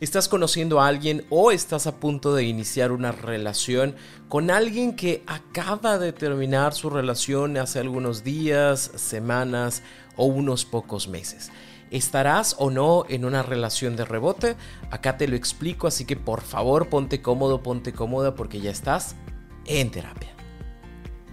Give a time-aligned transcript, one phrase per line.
[0.00, 3.96] ¿Estás conociendo a alguien o estás a punto de iniciar una relación
[4.28, 9.82] con alguien que acaba de terminar su relación hace algunos días, semanas
[10.14, 11.50] o unos pocos meses?
[11.90, 14.54] ¿Estarás o no en una relación de rebote?
[14.92, 19.16] Acá te lo explico, así que por favor ponte cómodo, ponte cómoda porque ya estás
[19.64, 20.37] en terapia.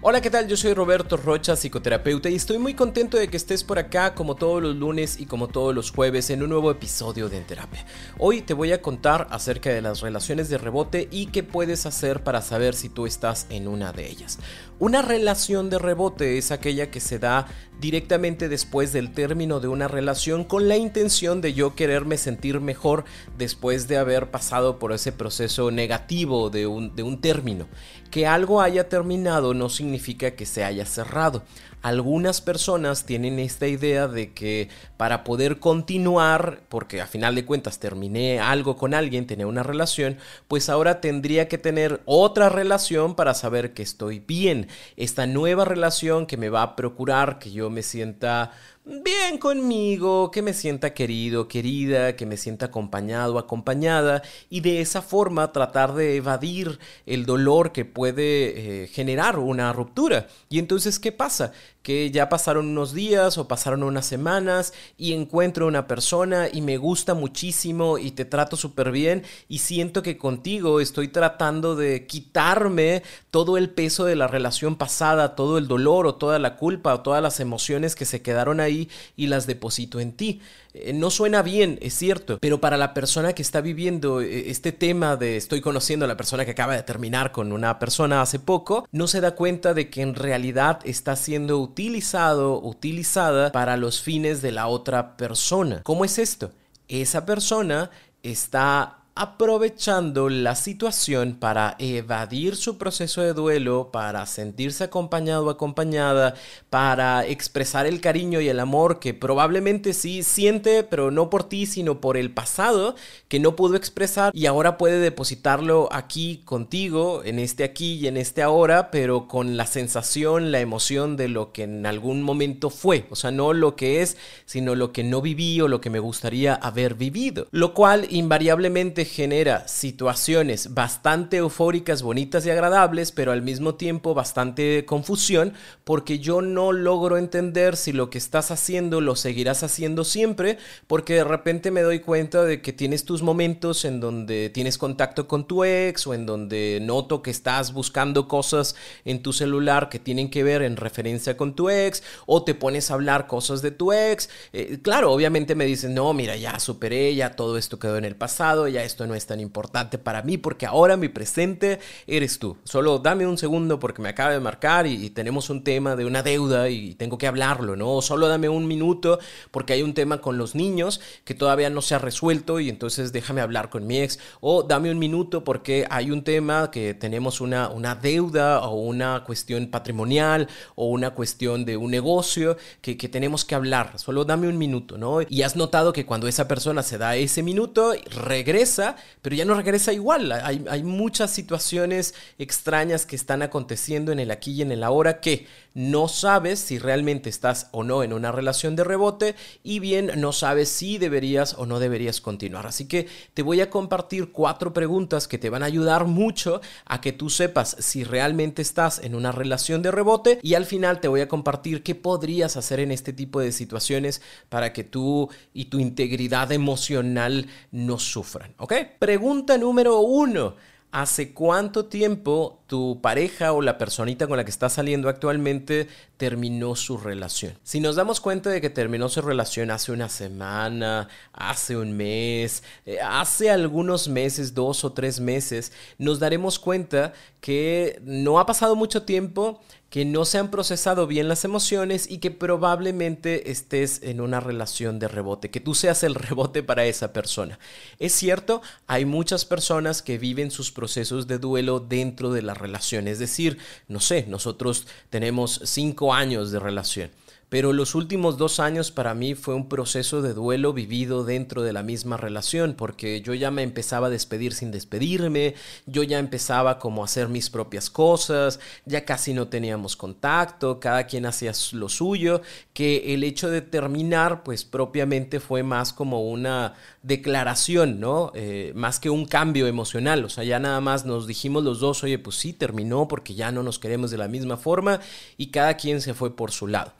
[0.08, 0.48] Hola, ¿qué tal?
[0.48, 4.36] Yo soy Roberto Rocha, psicoterapeuta, y estoy muy contento de que estés por acá como
[4.36, 7.88] todos los lunes y como todos los jueves en un nuevo episodio de En Terapia.
[8.20, 12.22] Hoy te voy a contar acerca de las relaciones de rebote y qué puedes hacer
[12.22, 14.38] para saber si tú estás en una de ellas.
[14.78, 17.48] Una relación de rebote es aquella que se da
[17.80, 23.06] directamente después del término de una relación con la intención de yo quererme sentir mejor
[23.40, 27.68] después de haber pasado por ese proceso negativo de un, de un término.
[28.16, 31.44] Que algo haya terminado no significa que se haya cerrado.
[31.86, 37.78] Algunas personas tienen esta idea de que para poder continuar, porque a final de cuentas
[37.78, 43.36] terminé algo con alguien, tenía una relación, pues ahora tendría que tener otra relación para
[43.36, 44.68] saber que estoy bien.
[44.98, 48.52] Esta nueva relación que me va a procurar que yo me sienta
[48.86, 55.02] bien conmigo, que me sienta querido, querida, que me sienta acompañado, acompañada y de esa
[55.02, 60.28] forma tratar de evadir el dolor que puede eh, generar una ruptura.
[60.50, 61.52] Y entonces, ¿qué pasa?
[61.86, 66.78] Que ya pasaron unos días o pasaron unas semanas y encuentro una persona y me
[66.78, 73.04] gusta muchísimo y te trato súper bien y siento que contigo estoy tratando de quitarme
[73.30, 77.02] todo el peso de la relación pasada, todo el dolor o toda la culpa o
[77.02, 80.42] todas las emociones que se quedaron ahí y las deposito en ti.
[80.78, 84.74] Eh, no suena bien, es cierto, pero para la persona que está viviendo eh, este
[84.74, 88.40] tema de estoy conociendo a la persona que acaba de terminar con una persona hace
[88.40, 94.02] poco, no se da cuenta de que en realidad está siendo utilizado, utilizada para los
[94.02, 95.82] fines de la otra persona.
[95.84, 96.52] ¿Cómo es esto?
[96.90, 97.90] Esa persona
[98.22, 106.36] está aprovechando la situación para evadir su proceso de duelo, para sentirse acompañado o acompañada,
[106.70, 111.66] para expresar el cariño y el amor que probablemente sí siente, pero no por ti,
[111.66, 112.96] sino por el pasado,
[113.30, 114.34] que no pudo expresar.
[114.36, 119.56] Y ahora puede depositarlo aquí contigo, en este aquí y en este ahora, pero con
[119.56, 123.78] la sensación, la emoción de lo que en algún momento fue, o sea, no lo
[123.78, 127.74] que es, sino lo que no viví o lo que me gustaría haber vivido, lo
[127.74, 135.54] cual invariablemente genera situaciones bastante eufóricas, bonitas y agradables, pero al mismo tiempo bastante confusión,
[135.84, 140.58] porque yo no logro entender si lo que estás haciendo lo seguirás haciendo siempre,
[140.88, 145.28] porque de repente me doy cuenta de que tienes tus momentos en donde tienes contacto
[145.28, 150.00] con tu ex o en donde noto que estás buscando cosas en tu celular que
[150.00, 153.72] tienen que ver en referencia con tu ex, o te pones a hablar cosas de
[153.72, 154.30] tu ex.
[154.54, 158.16] Eh, claro, obviamente me dicen, no, mira, ya superé, ya todo esto quedó en el
[158.16, 162.58] pasado, ya esto no es tan importante para mí porque ahora mi presente eres tú.
[162.64, 166.24] Solo dame un segundo porque me acaba de marcar y, tenemos un tema de una
[166.24, 168.02] deuda y tengo que hablarlo, ¿no?
[168.02, 169.20] solo dame un minuto
[169.52, 173.12] porque hay un tema con los niños que todavía no se ha resuelto y entonces
[173.12, 174.20] déjame hablar con mi ex.
[174.42, 179.24] O dame un minuto porque hay un tema que tenemos una, una deuda o una
[179.24, 183.98] cuestión patrimonial o una cuestión de un negocio que, que tenemos que hablar.
[183.98, 185.22] Solo dame un minuto, ¿no?
[185.28, 188.85] Y has notado que cuando esa persona se da ese minuto, regresa
[189.22, 190.32] pero ya no regresa igual.
[190.32, 195.20] Hay, hay muchas situaciones extrañas que están aconteciendo en el aquí y en el ahora
[195.20, 200.10] que no sabes si realmente estás o no en una relación de rebote y bien
[200.16, 202.66] no sabes si deberías o no deberías continuar.
[202.66, 207.02] Así que te voy a compartir cuatro preguntas que te van a ayudar mucho a
[207.02, 211.10] que tú sepas si realmente estás en una relación de rebote y al final te
[211.10, 215.66] voy a compartir qué podrías hacer en este tipo de situaciones para que tú y
[215.66, 218.56] tu integridad emocional no sufran.
[218.58, 218.74] ¿Ok?
[218.98, 220.56] Pregunta número uno.
[220.96, 226.78] ¿Hace cuánto tiempo tu pareja o la personita con la que estás saliendo actualmente terminó
[226.78, 227.60] su relación?
[227.64, 232.64] Si nos damos cuenta de que terminó su relación hace una semana, hace un mes,
[232.86, 238.78] eh, hace algunos meses, dos o tres meses, nos daremos cuenta que no ha pasado
[238.78, 239.60] mucho tiempo,
[239.90, 245.00] que no se han procesado bien las emociones y que probablemente estés en una relación
[245.00, 247.60] de rebote, que tú seas el rebote para esa persona.
[248.00, 253.08] Es cierto, hay muchas personas que viven sus procesos de duelo dentro de la relación,
[253.08, 257.12] es decir, no sé, nosotros tenemos cinco años de relación
[257.50, 261.74] pero los últimos dos años para mí fue un proceso de duelo vivido dentro de
[261.74, 265.56] la misma relación, porque yo ya me empezaba a despedir sin despedirme,
[265.86, 271.06] yo ya empezaba como a hacer mis propias cosas, ya casi no teníamos contacto, cada
[271.06, 272.42] quien hacía lo suyo,
[272.74, 278.32] que el hecho de terminar pues propiamente fue más como una declaración, ¿no?
[278.34, 282.04] Eh, más que un cambio emocional, o sea, ya nada más nos dijimos los dos,
[282.04, 285.00] oye, pues sí, terminó porque ya no nos queremos de la misma forma
[285.38, 286.94] y cada quien se fue por su lado.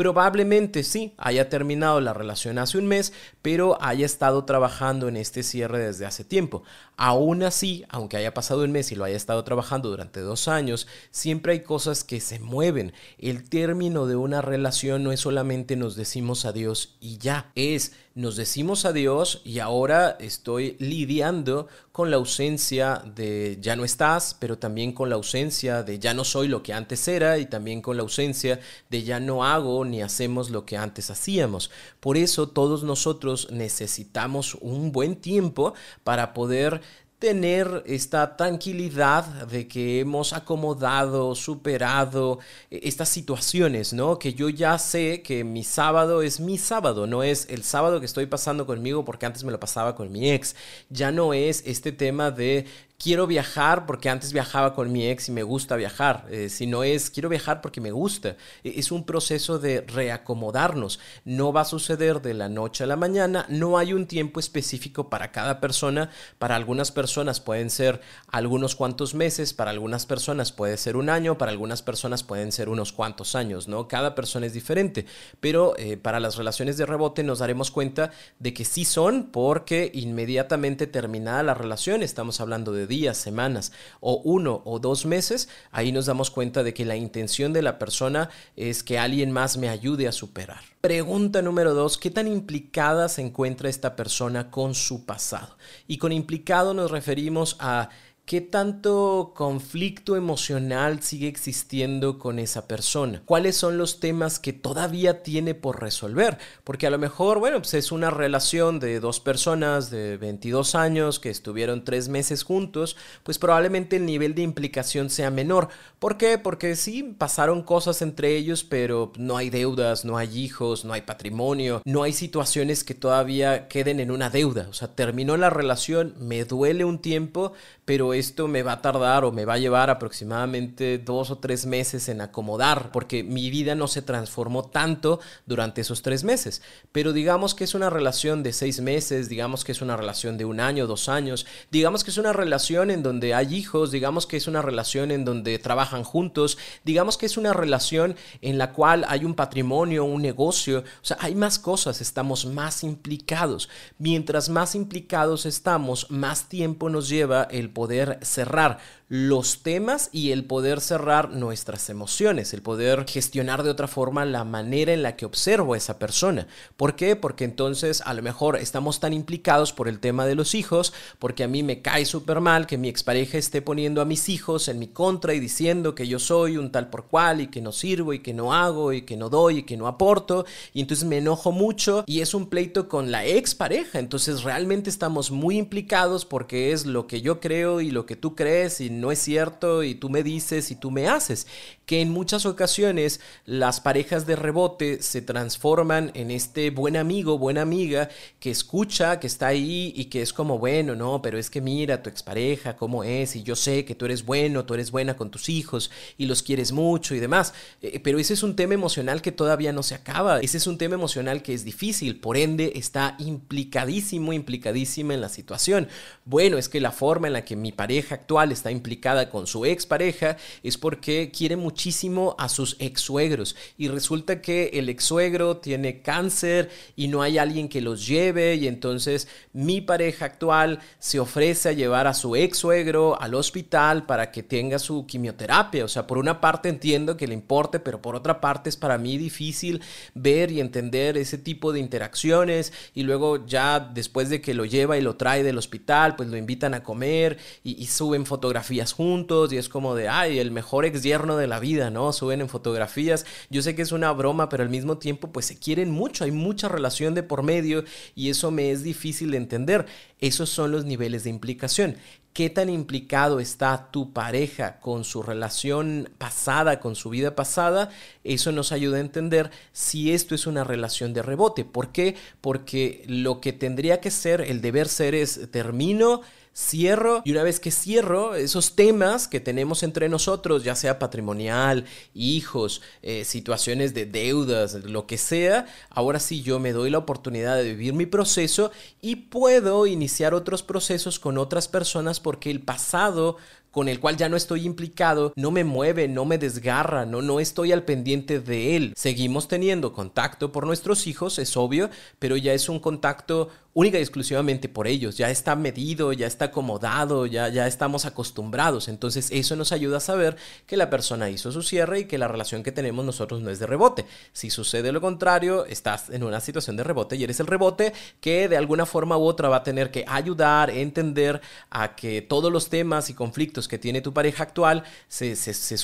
[0.00, 3.12] Probablemente sí, haya terminado la relación hace un mes,
[3.42, 6.62] pero haya estado trabajando en este cierre desde hace tiempo.
[6.96, 10.86] Aún así, aunque haya pasado un mes y lo haya estado trabajando durante dos años,
[11.10, 12.94] siempre hay cosas que se mueven.
[13.18, 18.36] El término de una relación no es solamente nos decimos adiós y ya, es nos
[18.36, 24.92] decimos adiós y ahora estoy lidiando con la ausencia de ya no estás, pero también
[24.92, 28.02] con la ausencia de ya no soy lo que antes era y también con la
[28.02, 28.58] ausencia
[28.88, 31.70] de ya no hago ni hacemos lo que antes hacíamos.
[32.00, 36.80] Por eso todos nosotros necesitamos un buen tiempo para poder
[37.20, 42.38] tener esta tranquilidad de que hemos acomodado, superado
[42.70, 44.18] eh, estas situaciones, ¿no?
[44.18, 48.06] Que yo ya sé que mi sábado es mi sábado, no es el sábado que
[48.06, 50.56] estoy pasando conmigo porque antes me lo pasaba con mi ex.
[50.88, 52.64] Ya no es este tema de
[53.02, 56.84] quiero viajar porque antes viajaba con mi ex y me gusta viajar, eh, si no
[56.84, 58.36] es quiero viajar porque me gusta.
[58.62, 61.00] E, es un proceso de reacomodarnos.
[61.24, 65.08] No va a suceder de la noche a la mañana, no hay un tiempo específico
[65.08, 66.10] para cada persona.
[66.38, 71.38] Para algunas personas pueden ser algunos cuantos meses, para algunas personas puede ser un año,
[71.38, 73.88] para algunas personas pueden ser unos cuantos años, ¿no?
[73.88, 75.06] Cada persona es diferente,
[75.40, 79.90] pero eh, para las relaciones de rebote nos daremos cuenta de que sí son porque
[79.94, 85.92] inmediatamente terminada la relación, estamos hablando de días, semanas o uno o dos meses, ahí
[85.92, 89.70] nos damos cuenta de que la intención de la persona es que alguien más me
[89.70, 90.60] ayude a superar.
[90.82, 95.56] Pregunta número dos, ¿qué tan implicada se encuentra esta persona con su pasado?
[95.86, 97.88] Y con implicado nos referimos a
[98.30, 103.24] ¿Qué tanto conflicto emocional sigue existiendo con esa persona?
[103.24, 106.38] ¿Cuáles son los temas que todavía tiene por resolver?
[106.62, 111.18] Porque a lo mejor, bueno, pues es una relación de dos personas de 22 años
[111.18, 115.66] que estuvieron tres meses juntos, pues probablemente el nivel de implicación sea menor.
[115.98, 116.38] ¿Por qué?
[116.38, 121.00] Porque sí, pasaron cosas entre ellos, pero no hay deudas, no hay hijos, no hay
[121.00, 124.68] patrimonio, no hay situaciones que todavía queden en una deuda.
[124.70, 127.54] O sea, terminó la relación, me duele un tiempo,
[127.84, 131.66] pero esto me va a tardar o me va a llevar aproximadamente dos o tres
[131.66, 136.62] meses en acomodar, porque mi vida no se transformó tanto durante esos tres meses.
[136.92, 140.44] Pero digamos que es una relación de seis meses, digamos que es una relación de
[140.44, 144.36] un año, dos años, digamos que es una relación en donde hay hijos, digamos que
[144.36, 149.04] es una relación en donde trabajan juntos, digamos que es una relación en la cual
[149.08, 153.68] hay un patrimonio, un negocio, o sea, hay más cosas, estamos más implicados.
[153.98, 158.78] Mientras más implicados estamos, más tiempo nos lleva el poder cerrar
[159.10, 164.44] los temas y el poder cerrar nuestras emociones, el poder gestionar de otra forma la
[164.44, 166.46] manera en la que observo a esa persona.
[166.76, 167.16] ¿Por qué?
[167.16, 171.42] Porque entonces a lo mejor estamos tan implicados por el tema de los hijos, porque
[171.42, 174.78] a mí me cae súper mal que mi expareja esté poniendo a mis hijos en
[174.78, 178.12] mi contra y diciendo que yo soy un tal por cual y que no sirvo
[178.12, 181.18] y que no hago y que no doy y que no aporto y entonces me
[181.18, 186.70] enojo mucho y es un pleito con la expareja, entonces realmente estamos muy implicados porque
[186.70, 189.94] es lo que yo creo y lo que tú crees y no es cierto y
[189.94, 191.46] tú me dices y tú me haces,
[191.90, 197.62] que en muchas ocasiones las parejas de rebote se transforman en este buen amigo, buena
[197.62, 201.60] amiga que escucha, que está ahí y que es como, bueno, no, pero es que
[201.60, 205.16] mira tu expareja, cómo es, y yo sé que tú eres bueno, tú eres buena
[205.16, 208.74] con tus hijos y los quieres mucho y demás, eh, pero ese es un tema
[208.74, 212.36] emocional que todavía no se acaba, ese es un tema emocional que es difícil, por
[212.36, 215.88] ende está implicadísimo, implicadísima en la situación.
[216.24, 219.64] Bueno, es que la forma en la que mi pareja actual está implicada con su
[219.66, 225.56] expareja es porque quiere muchísimo a sus ex suegros y resulta que el ex suegro
[225.56, 231.18] tiene cáncer y no hay alguien que los lleve y entonces mi pareja actual se
[231.18, 235.84] ofrece a llevar a su ex suegro al hospital para que tenga su quimioterapia.
[235.84, 238.98] O sea, por una parte entiendo que le importe, pero por otra parte es para
[238.98, 239.80] mí difícil
[240.14, 244.98] ver y entender ese tipo de interacciones y luego ya después de que lo lleva
[244.98, 249.52] y lo trae del hospital, pues lo invitan a comer y y, suben fotografías juntos
[249.52, 252.12] y es como de, ay, el mejor ex yerno de la vida, ¿no?
[252.12, 253.24] Suben en fotografías.
[253.48, 256.32] Yo sé que es una broma, pero al mismo tiempo pues se quieren mucho, hay
[256.32, 257.84] mucha relación de por medio
[258.14, 259.86] y eso me es difícil de entender.
[260.18, 261.96] Esos son los niveles de implicación
[262.32, 267.90] qué tan implicado está tu pareja con su relación pasada, con su vida pasada,
[268.24, 271.64] eso nos ayuda a entender si esto es una relación de rebote.
[271.64, 272.16] ¿Por qué?
[272.40, 276.22] Porque lo que tendría que ser, el deber ser es termino,
[276.54, 281.84] cierro y una vez que cierro esos temas que tenemos entre nosotros, ya sea patrimonial,
[282.14, 287.56] hijos, eh, situaciones de deudas, lo que sea, ahora sí yo me doy la oportunidad
[287.56, 293.36] de vivir mi proceso y puedo iniciar otros procesos con otras personas porque el pasado
[293.70, 297.40] con el cual ya no estoy implicado, no me mueve, no me desgarra, no, no
[297.40, 298.92] estoy al pendiente de él.
[298.96, 304.02] Seguimos teniendo contacto por nuestros hijos, es obvio, pero ya es un contacto única y
[304.02, 308.88] exclusivamente por ellos, ya está medido, ya está acomodado, ya, ya estamos acostumbrados.
[308.88, 310.36] Entonces eso nos ayuda a saber
[310.66, 313.58] que la persona hizo su cierre y que la relación que tenemos nosotros no es
[313.58, 314.06] de rebote.
[314.32, 318.48] Si sucede lo contrario, estás en una situación de rebote y eres el rebote que
[318.48, 322.68] de alguna forma u otra va a tener que ayudar, entender a que todos los
[322.68, 325.76] temas y conflictos que tiene tu pareja actual se, se, se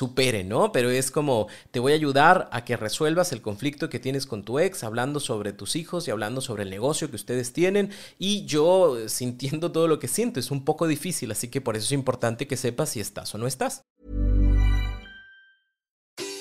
[0.45, 0.73] ¿no?
[0.73, 4.45] Pero es como te voy a ayudar a que resuelvas el conflicto que tienes con
[4.45, 7.76] tu ex, hablando sobre tus hijos y hablando sobre el negocio que ustedes tienen
[8.19, 10.41] y yo sintiendo todo lo que siento.
[10.41, 13.39] Es un poco difícil, así que por eso es importante que sepas si estás o
[13.39, 13.83] no estás.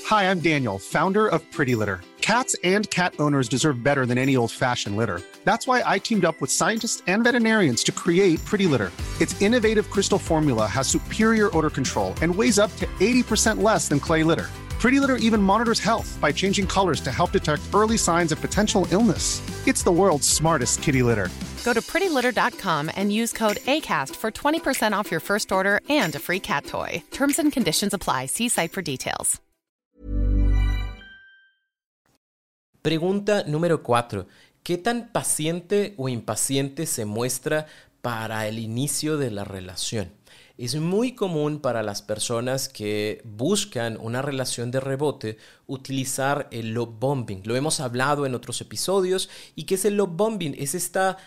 [0.10, 2.00] Hi, I'm Daniel, founder of Pretty Litter.
[2.22, 5.22] Cats and cat owners deserve better than any old-fashioned litter.
[5.44, 8.92] That's why I teamed up with scientists and veterinarians to create Pretty Litter.
[9.20, 14.00] Its innovative crystal formula has superior odor control and weighs up to 80% less than
[14.00, 14.50] clay litter.
[14.86, 18.86] Pretty Litter even monitors health by changing colors to help detect early signs of potential
[18.92, 19.42] illness.
[19.66, 21.30] It's the world's smartest kitty litter.
[21.64, 26.20] Go to prettylitter.com and use code ACAST for 20% off your first order and a
[26.20, 27.02] free cat toy.
[27.10, 28.28] Terms and conditions apply.
[28.28, 29.42] See site for details.
[32.84, 34.28] Pregunta número 4.
[34.62, 37.66] ¿Qué tan paciente o impaciente se muestra
[38.04, 40.12] para el inicio de la relación?
[40.58, 46.98] Es muy común para las personas que buscan una relación de rebote utilizar el love
[46.98, 47.42] bombing.
[47.44, 49.30] Lo hemos hablado en otros episodios.
[49.56, 50.56] ¿Y qué es el love bombing?
[50.58, 51.18] Es esta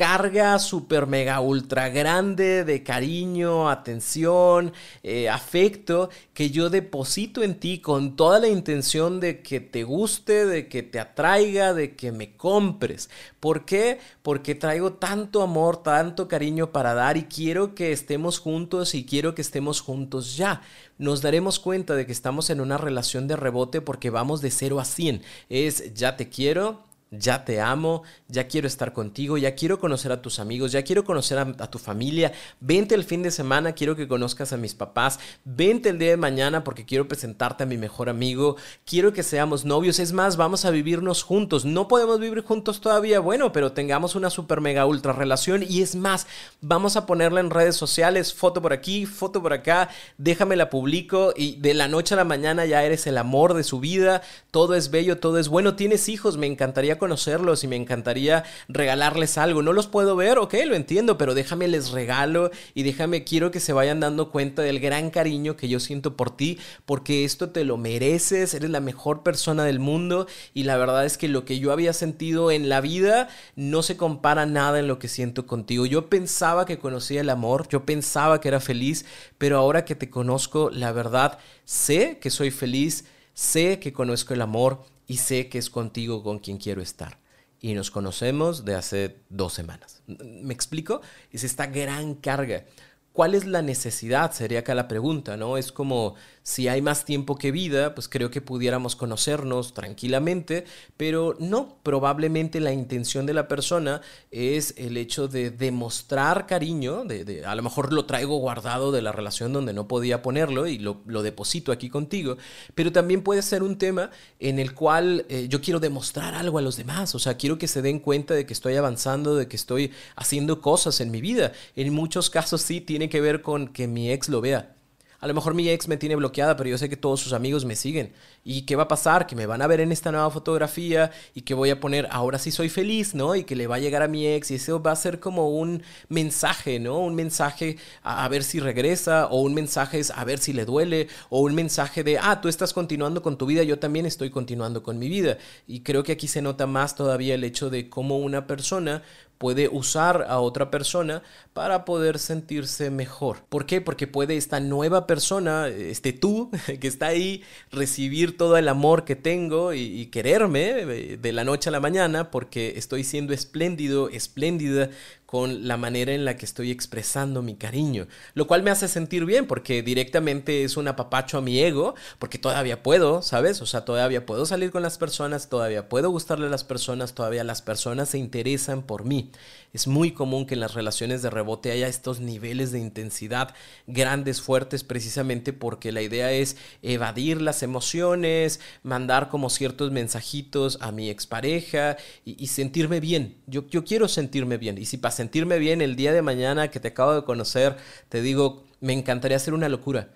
[0.00, 7.80] carga super mega ultra grande de cariño, atención, eh, afecto que yo deposito en ti
[7.80, 12.34] con toda la intención de que te guste, de que te atraiga, de que me
[12.34, 13.10] compres.
[13.40, 13.98] ¿Por qué?
[14.22, 19.34] Porque traigo tanto amor, tanto cariño para dar y quiero que estemos juntos y quiero
[19.34, 20.62] que estemos juntos ya.
[20.96, 24.80] Nos daremos cuenta de que estamos en una relación de rebote porque vamos de 0
[24.80, 25.20] a 100.
[25.50, 30.22] Es ya te quiero, ya te amo, ya quiero estar contigo, ya quiero conocer a
[30.22, 34.06] tus amigos, ya quiero conocer a, tu familia, vente el fin de semana, quiero que
[34.06, 38.08] conozcas a mis papás, vente el día de mañana porque quiero presentarte a mi mejor
[38.08, 42.80] amigo, quiero que seamos novios, es más, vamos a vivirnos juntos, no podemos vivir juntos
[42.80, 45.64] todavía, bueno, pero tengamos una super mega ultra relación.
[45.68, 46.26] Y es más,
[46.60, 49.88] vamos a ponerla en redes sociales, foto por aquí, foto por acá,
[50.18, 53.64] déjame la publico y de la noche a la mañana ya eres el amor de
[53.64, 57.74] su vida, todo es bello, todo es bueno, tienes hijos, me encantaría conocerlos y me
[57.74, 59.62] encantaría regalarles algo.
[59.62, 63.58] No los puedo ver, ok, lo entiendo, pero déjame les regalo y déjame, quiero que
[63.58, 67.64] se vayan dando cuenta del gran cariño que yo siento por ti, porque esto te
[67.64, 71.58] lo mereces, eres la mejor persona del mundo y la verdad es que lo que
[71.58, 75.86] yo había sentido en la vida no se compara nada en lo que siento contigo.
[75.86, 79.04] Yo pensaba que conocía el amor, yo pensaba que era feliz,
[79.38, 84.42] pero ahora que te conozco, la verdad, sé que soy feliz, sé que conozco el
[84.42, 87.18] amor y sé que es contigo con quien quiero estar.
[87.60, 90.04] Y nos conocemos de hace dos semanas.
[90.06, 91.00] ¿Me explico?
[91.32, 92.64] Es esta gran carga.
[93.12, 94.30] ¿Cuál es la necesidad?
[94.30, 95.56] Sería acá la pregunta, ¿no?
[95.56, 100.64] Es como si hay más tiempo que vida, pues creo que pudiéramos conocernos tranquilamente,
[100.96, 107.44] pero no, probablemente la intención de la persona es el hecho de demostrar cariño, de,
[107.44, 111.00] a lo mejor lo traigo guardado de la relación donde no podía ponerlo y lo,
[111.22, 112.38] deposito aquí contigo,
[112.74, 116.62] pero también puede ser un tema en el cual eh, yo quiero demostrar algo a
[116.62, 119.56] los demás, o sea, quiero que se den cuenta de que estoy avanzando, de que
[119.56, 121.52] estoy haciendo cosas en mi vida.
[121.76, 124.79] En muchos casos sí tiene que ver con que mi ex lo vea
[125.20, 127.66] a lo mejor mi ex me tiene bloqueada, pero yo sé que todos sus amigos
[127.66, 128.12] me siguen.
[128.42, 129.26] ¿Y qué va a pasar?
[129.26, 132.38] Que me van a ver en esta nueva fotografía y que voy a poner ahora
[132.38, 133.34] sí soy feliz, ¿no?
[133.34, 135.50] Y que le va a llegar a mi ex y eso va a ser como
[135.50, 136.98] un mensaje, ¿no?
[137.00, 141.08] Un mensaje a, ver si regresa o un mensaje es a ver si le duele
[141.28, 144.82] o un mensaje de, ah, tú estás continuando con tu vida, yo también estoy continuando
[144.82, 145.36] con mi vida.
[145.66, 149.02] Y creo que aquí se nota más todavía el hecho de cómo una persona
[149.40, 151.22] puede usar a otra persona
[151.54, 153.38] para poder sentirse mejor.
[153.48, 153.80] ¿Por qué?
[153.80, 157.42] Porque puede esta nueva persona, este tú, que está ahí,
[157.72, 162.30] recibir todo el amor que tengo y, quererme eh, de la noche a la mañana
[162.30, 164.90] porque estoy siendo espléndido, espléndida
[165.30, 169.24] con la manera en la que estoy expresando mi cariño, lo cual me hace sentir
[169.24, 173.62] bien porque directamente es un apapacho a mi ego, porque todavía puedo, ¿sabes?
[173.62, 177.44] O sea, todavía puedo salir con las personas, todavía puedo gustarle a las personas, todavía
[177.44, 179.30] las personas se interesan por mí.
[179.72, 183.54] Es muy común que en las relaciones de rebote haya estos niveles de intensidad
[183.86, 190.90] grandes, fuertes, precisamente porque la idea es evadir las emociones, mandar como ciertos mensajitos a
[190.90, 193.36] mi expareja y, y sentirme bien.
[193.46, 194.76] Yo, yo quiero sentirme bien.
[194.76, 197.76] Y si para sentirme bien el día de mañana que te acabo de conocer,
[198.08, 200.08] te digo, me encantaría hacer una locura.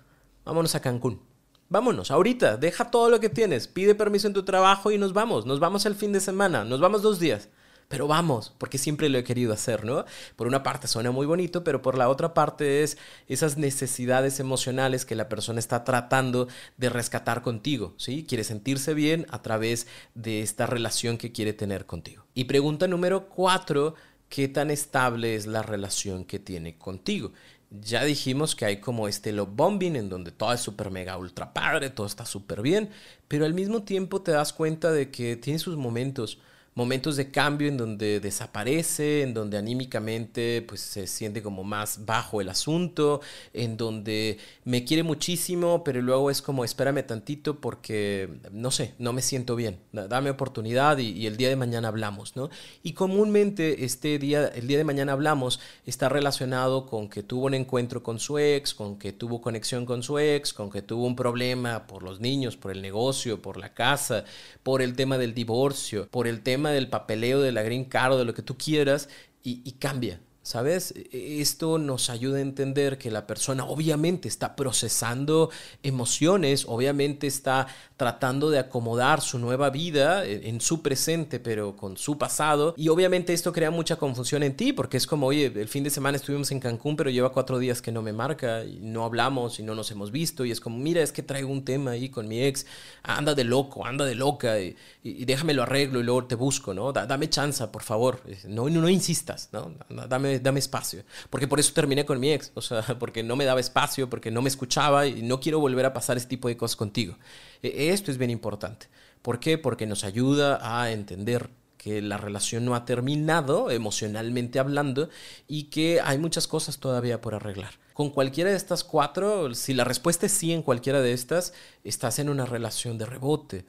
[0.46, 1.20] Vámonos a Cancún.
[1.68, 5.44] Vámonos, ahorita, deja todo lo que tienes, pide permiso en tu trabajo y nos vamos.
[5.44, 7.50] Nos vamos el fin de semana, nos vamos dos días.
[7.88, 10.06] Pero vamos, porque siempre lo he querido hacer, ¿no?
[10.36, 12.96] Por una parte suena muy bonito, pero por la otra parte es
[13.28, 18.24] esas necesidades emocionales que la persona está tratando de rescatar contigo, ¿sí?
[18.26, 22.24] Quiere sentirse bien a través de esta relación que quiere tener contigo.
[22.32, 23.94] Y pregunta número cuatro,
[24.28, 27.32] ¿qué tan estable es la relación que tiene contigo?
[27.70, 31.52] Ya dijimos que hay como este love bombing en donde todo es súper mega ultra
[31.52, 32.90] padre, todo está súper bien,
[33.28, 36.38] pero al mismo tiempo te das cuenta de que tiene sus momentos
[36.74, 42.40] momentos de cambio en donde desaparece, en donde anímicamente pues se siente como más bajo
[42.40, 43.20] el asunto,
[43.52, 49.12] en donde me quiere muchísimo, pero luego es como espérame tantito porque no sé, no
[49.12, 52.50] me siento bien, dame oportunidad y, el día de mañana hablamos, ¿no?
[52.82, 57.54] Y comúnmente este día, el día de mañana hablamos está relacionado con que tuvo un
[57.54, 61.16] encuentro con su ex, con que tuvo conexión con su ex, con que tuvo un
[61.16, 64.24] problema por los niños, por el negocio, por la casa,
[64.62, 68.18] por el tema del divorcio, por el tema del papeleo de la green card o
[68.18, 69.08] de lo que tú quieras
[69.42, 70.20] y, y cambia.
[70.44, 70.92] ¿Sabes?
[71.10, 75.48] E, esto nos ayuda a entender que la persona obviamente está procesando
[75.82, 82.18] emociones, obviamente está tratando de acomodar su nueva vida en su presente, pero con su
[82.18, 82.74] pasado.
[82.76, 85.88] Y obviamente esto crea mucha confusión en ti, porque es como, oye, el fin de
[85.88, 89.58] semana estuvimos en Cancún, pero lleva cuatro días que no me marca, y no hablamos
[89.60, 90.44] y no nos hemos visto.
[90.44, 92.66] Y es como, mira, es que traigo un tema ahí con mi ex,
[93.02, 96.74] anda de loco, anda de loca, y, y déjame lo arreglo y luego te busco,
[96.74, 96.92] ¿no?
[96.92, 98.20] dame chance, por favor.
[98.46, 99.72] No, no, no insistas, ¿no?
[100.08, 101.04] Dame dame, espacio.
[101.30, 104.30] Porque por eso terminé con mi ex, o sea, porque no me daba espacio, porque
[104.30, 107.16] no me escuchaba y no quiero volver a pasar este tipo de cosas contigo.
[107.62, 108.88] E, esto es bien importante.
[109.22, 109.58] ¿Por qué?
[109.58, 111.48] Porque nos ayuda a entender
[111.84, 115.10] que la relación no ha terminado emocionalmente hablando
[115.46, 117.74] y que hay muchas cosas todavía por arreglar.
[117.92, 121.52] Con cualquiera de estas cuatro, si la respuesta es sí en cualquiera de estas,
[121.84, 123.66] estás en una relación de rebote.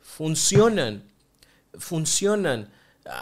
[0.00, 1.02] Funcionan,
[1.76, 2.70] funcionan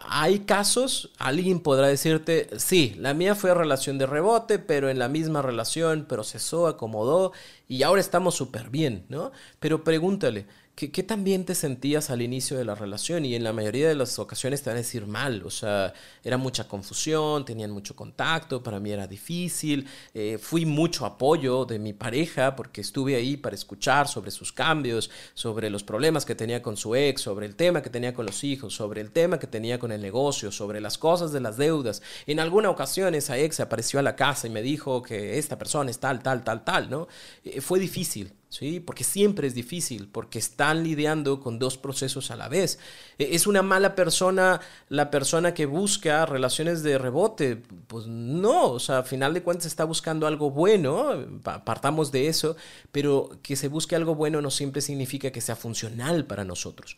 [0.09, 5.09] hay casos, alguien podrá decirte, sí, la mía fue relación de rebote, pero en la
[5.09, 7.33] misma relación procesó, acomodó
[7.69, 9.33] y ahora estamos súper bien, ¿no?
[9.61, 13.25] Pero pregúntale, ¿Qué, ¿qué, tan bien te sentías al inicio de la relación?
[13.25, 15.93] Y en la mayoría de las ocasiones te van a decir mal, o sea,
[16.25, 21.79] era mucha confusión, tenían mucho contacto, para mí era difícil, eh, fui mucho apoyo de
[21.79, 26.61] mi pareja porque estuve ahí para escuchar sobre sus cambios, sobre los problemas que tenía
[26.61, 29.47] con su ex, sobre el tema que tenía con los hijos, sobre el tema que
[29.47, 32.03] tenía con el negocio, sobre las cosas de las deudas.
[32.27, 35.89] En alguna ocasión esa ex apareció a la casa y me dijo que esta persona
[35.89, 37.07] es tal, tal, tal, tal, ¿no?
[37.45, 38.79] Eh, fue difícil, ¿sí?
[38.79, 42.79] Porque siempre es difícil, porque están lidiando con dos procesos a la vez.
[43.19, 47.57] E, ¿Es una mala persona la persona que busca relaciones de rebote?
[47.89, 51.27] Pues no, o sea, a final de cuentas está buscando algo bueno,
[51.65, 52.57] partamos de eso,
[52.93, 56.97] pero que se busque algo bueno no siempre significa que sea funcional para nosotros.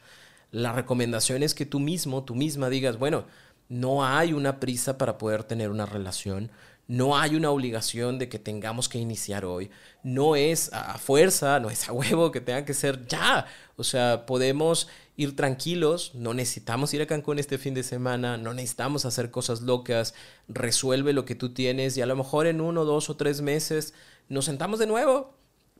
[0.50, 3.24] La recomendación es que tú mismo, tú misma digas, bueno,
[3.70, 6.50] no hay una prisa para poder tener una relación,
[6.88, 9.70] no hay una obligación de que tengamos que iniciar hoy.
[10.02, 13.46] No es a fuerza, no es a huevo que tenga que ser ya.
[13.76, 18.52] O sea, podemos ir tranquilos, no necesitamos ir a Cancún este fin de semana, no
[18.52, 20.14] necesitamos hacer cosas locas,
[20.46, 23.94] resuelve lo que tú tienes y a lo mejor en uno, dos o tres meses
[24.28, 25.34] nos sentamos de nuevo,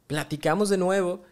[0.06, 1.22] platicamos de nuevo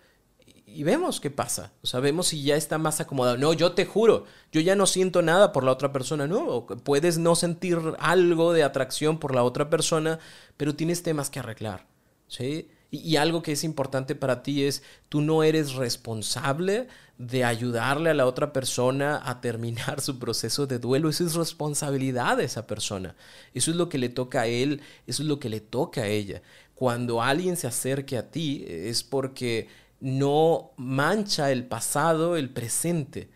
[0.74, 1.72] y vemos qué pasa.
[1.82, 3.36] O sea, vemos si ya está más acomodado.
[3.36, 6.26] No, yo te juro, yo ya no siento nada por la otra persona.
[6.26, 10.18] No, puedes no sentir algo de atracción por la otra persona,
[10.56, 11.86] pero tienes temas que arreglar.
[12.28, 12.68] ¿Sí?
[12.90, 16.86] Y, algo que es importante para ti es, tú no eres responsable
[17.18, 21.08] de ayudarle a la otra persona a terminar su proceso de duelo.
[21.08, 23.16] Eso es responsabilidad de esa persona.
[23.52, 26.06] Eso es lo que le toca a él, eso es lo que le toca a
[26.06, 26.42] ella.
[26.74, 29.68] Cuando alguien se acerque a ti es porque
[30.04, 33.30] no mancha el pasado, el presente.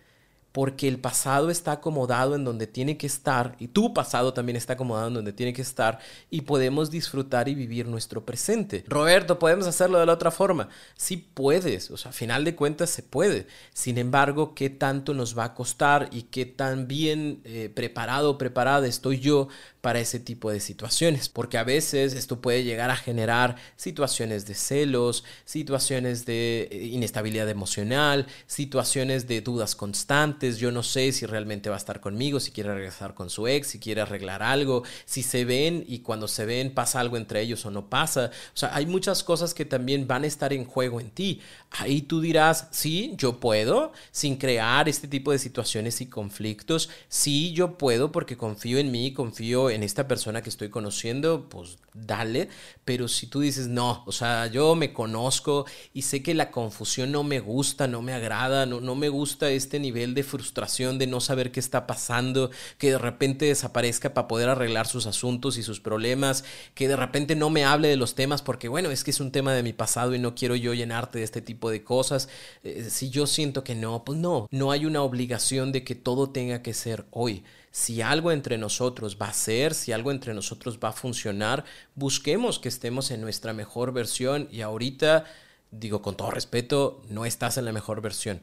[0.59, 4.73] Porque el pasado está acomodado en donde tiene que estar y tu pasado también está
[4.73, 8.83] acomodado en donde tiene que estar y podemos disfrutar y vivir nuestro presente.
[8.89, 10.69] Roberto, ¿podemos hacerlo de la otra forma?
[10.97, 13.47] Sí puedes, o sea, a final de cuentas se puede.
[13.73, 18.39] Sin embargo, ¿qué tanto nos va a costar y qué tan bien eh, preparado o
[18.39, 19.47] preparada estoy yo
[19.81, 21.29] para ese tipo de situaciones?
[21.29, 27.49] Porque a veces esto puede llegar a generar situaciones de celos, situaciones de eh, inestabilidad
[27.49, 30.48] emocional, situaciones de dudas constantes.
[30.57, 33.67] Yo no sé si realmente va a estar conmigo, si quiere regresar con su ex,
[33.67, 37.67] si quiere arreglar algo, si se ven y cuando se ven pasa algo entre ellos
[37.67, 38.31] o no pasa.
[38.55, 41.41] O sea, hay muchas cosas que también van a estar en juego en ti.
[41.71, 46.89] Ahí tú dirás, sí, yo puedo, sin crear este tipo de situaciones y conflictos.
[47.09, 51.79] Sí, yo puedo porque confío en mí, confío en esta persona que estoy conociendo, pues
[51.93, 52.49] dale.
[52.85, 57.13] Pero si tú dices, no, o sea, yo me conozco y sé que la confusión
[57.13, 61.07] no me gusta, no me agrada, no, no me gusta este nivel de frustración de
[61.07, 65.63] no saber qué está pasando, que de repente desaparezca para poder arreglar sus asuntos y
[65.63, 69.11] sus problemas, que de repente no me hable de los temas porque, bueno, es que
[69.11, 71.83] es un tema de mi pasado y no quiero yo llenarte de este tipo de
[71.83, 72.29] cosas.
[72.65, 76.31] Eh, si yo siento que no, pues no, no hay una obligación de que todo
[76.31, 77.45] tenga que ser hoy.
[77.71, 82.59] Si algo entre nosotros va a ser, si algo entre nosotros va a funcionar, busquemos
[82.59, 85.25] que estemos en nuestra mejor versión y ahorita,
[85.71, 88.41] digo con todo respeto, no estás en la mejor versión.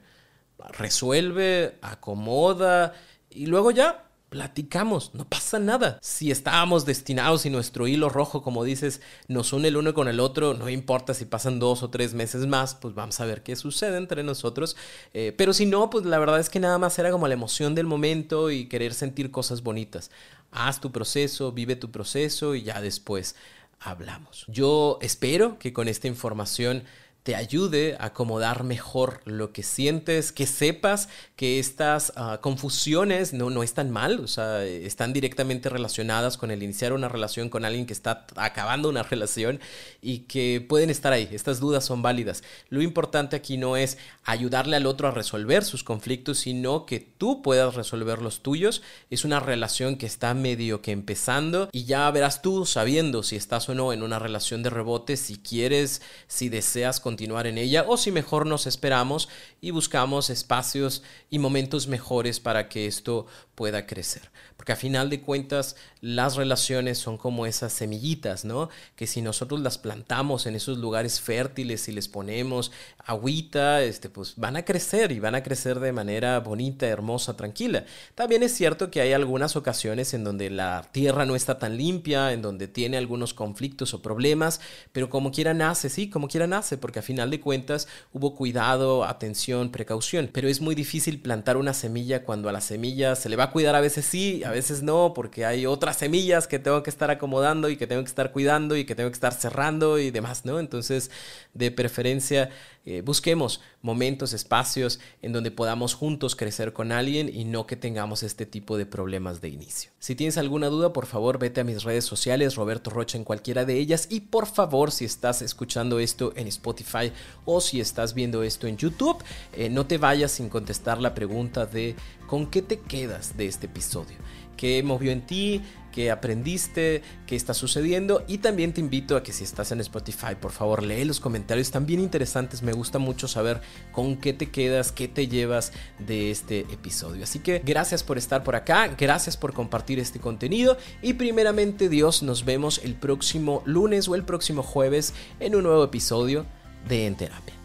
[0.77, 2.93] Resuelve, acomoda
[3.29, 5.97] y luego ya platicamos, no pasa nada.
[6.01, 10.19] Si estábamos destinados y nuestro hilo rojo, como dices, nos une el uno con el
[10.19, 13.55] otro, no importa si pasan dos o tres meses más, pues vamos a ver qué
[13.55, 14.75] sucede entre nosotros.
[15.13, 17.75] Eh, pero si no, pues la verdad es que nada más era como la emoción
[17.75, 20.11] del momento y querer sentir cosas bonitas.
[20.51, 23.35] Haz tu proceso, vive tu proceso y ya después
[23.79, 24.45] hablamos.
[24.47, 26.83] Yo espero que con esta información
[27.25, 33.49] te ayude a acomodar mejor lo que sientes, que sepas que estas ah, confusiones no,
[33.49, 37.87] no están mal, o sea, están directamente relacionadas con el iniciar una relación con alguien
[37.87, 39.59] que está acabando una relación
[40.03, 41.27] y que pueden estar ahí.
[41.31, 42.43] Estas dudas son válidas.
[42.69, 47.41] Lo importante aquí no es ayudarle al otro a resolver sus conflictos, sino que tú
[47.41, 48.83] puedas resolver los tuyos.
[49.09, 53.67] Es una relación que está medio que empezando y ya verás tú sabiendo si estás
[53.67, 57.85] o no en una relación de rebote, si quieres, si deseas con continuar en ella
[57.87, 59.29] o si mejor nos esperamos
[59.61, 63.25] y buscamos espacios y momentos mejores para que esto
[63.55, 64.23] pueda crecer.
[64.57, 68.69] Porque a final de cuentas las relaciones son como esas semillitas, ¿no?
[68.95, 74.33] Que si nosotros las plantamos en esos lugares fértiles y les ponemos agüita, este, pues
[74.37, 77.85] van a crecer y van a crecer de manera bonita, hermosa, tranquila.
[78.15, 82.33] También es cierto que hay algunas ocasiones en donde la tierra no está tan limpia,
[82.33, 86.77] en donde tiene algunos conflictos o problemas, pero como quiera nace, sí, como quiera nace,
[86.77, 90.29] porque final de cuentas hubo cuidado, atención, precaución.
[90.33, 93.51] Pero es muy difícil plantar una semilla cuando a la semilla se le va a
[93.51, 97.09] cuidar a veces sí, a veces no, porque hay otras semillas que tengo que estar
[97.09, 100.43] acomodando y que tengo que estar cuidando y que tengo que estar cerrando y demás,
[100.43, 100.59] ¿no?
[100.59, 101.11] Entonces,
[101.53, 102.49] de preferencia,
[102.85, 108.23] eh, busquemos momentos, espacios en donde podamos juntos crecer con alguien y no que tengamos
[108.23, 109.91] este tipo de problemas de inicio.
[109.99, 113.63] Si tienes alguna duda, por favor, vete a mis redes sociales, Roberto Rocha en cualquiera
[113.63, 117.11] de ellas y por favor, si estás escuchando esto en Spotify
[117.45, 121.67] o si estás viendo esto en YouTube, eh, no te vayas sin contestar la pregunta
[121.67, 121.95] de
[122.25, 124.17] ¿con qué te quedas de este episodio?
[124.57, 125.61] ¿Qué movió en ti?
[125.95, 128.25] Qué aprendiste, qué está sucediendo.
[128.27, 131.67] Y también te invito a que si estás en Spotify, por favor, lee los comentarios,
[131.67, 132.61] están bien interesantes.
[132.61, 133.61] Me gusta mucho saber
[133.93, 137.23] con qué te quedas, qué te llevas de este episodio.
[137.23, 142.23] Así que gracias por estar por acá, gracias por compartir este contenido y primeramente Dios,
[142.23, 146.45] nos vemos el próximo lunes o el próximo jueves en un nuevo episodio
[146.89, 147.64] de En Terapia.